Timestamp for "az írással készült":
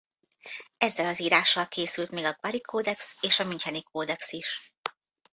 1.05-2.11